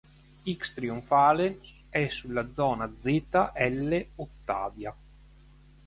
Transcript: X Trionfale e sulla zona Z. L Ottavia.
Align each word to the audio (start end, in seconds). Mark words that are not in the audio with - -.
X 0.49 0.73
Trionfale 0.73 1.59
e 1.91 2.09
sulla 2.09 2.51
zona 2.51 2.91
Z. 3.03 3.51
L 3.53 4.05
Ottavia. 4.15 4.91